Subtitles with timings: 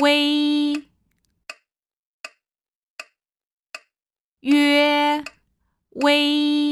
[0.00, 0.72] 微，
[4.40, 5.22] 曰
[5.90, 6.69] 微。